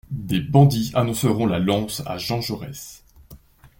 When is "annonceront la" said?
0.95-1.59